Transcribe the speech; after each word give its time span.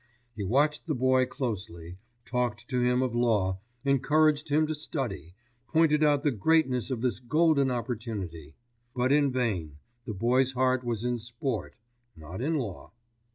He 0.35 0.43
watched 0.43 0.87
the 0.87 0.95
boy 0.95 1.27
closely, 1.27 1.99
talked 2.25 2.67
to 2.69 2.81
him 2.81 3.03
of 3.03 3.13
law, 3.13 3.59
encouraged 3.85 4.49
him 4.49 4.65
to 4.65 4.73
study, 4.73 5.35
pointed 5.67 6.03
out 6.03 6.23
the 6.23 6.31
greatness 6.31 6.89
of 6.89 7.01
this 7.01 7.19
golden 7.19 7.69
opportunity. 7.69 8.55
But 8.95 9.11
in 9.11 9.31
vain, 9.31 9.77
the 10.07 10.15
boy's 10.15 10.53
heart 10.53 10.83
was 10.83 11.03
in 11.03 11.19
sport, 11.19 11.75
not 12.15 12.41
in 12.41 12.55
law. 12.57 12.93